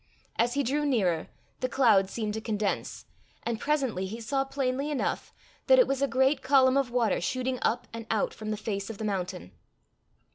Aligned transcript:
As 0.35 0.55
he 0.55 0.63
drew 0.63 0.83
nearer, 0.83 1.27
the 1.59 1.69
cloud 1.69 2.09
seemed 2.09 2.33
to 2.33 2.41
condense, 2.41 3.05
and 3.43 3.59
presently 3.59 4.07
he 4.07 4.19
saw 4.19 4.43
plainly 4.43 4.89
enough 4.89 5.31
that 5.67 5.77
it 5.77 5.85
was 5.85 6.01
a 6.01 6.07
great 6.07 6.41
column 6.41 6.75
of 6.75 6.89
water 6.89 7.21
shooting 7.21 7.59
up 7.61 7.87
and 7.93 8.07
out 8.09 8.33
from 8.33 8.49
the 8.49 8.57
face 8.57 8.89
of 8.89 8.97
the 8.97 9.05
mountain. 9.05 9.51